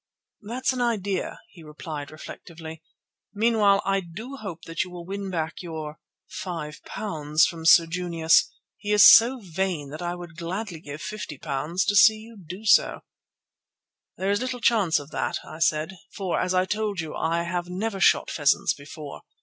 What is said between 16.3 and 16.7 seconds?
as I